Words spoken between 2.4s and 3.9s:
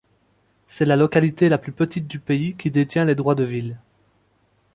qui détient les droits de ville.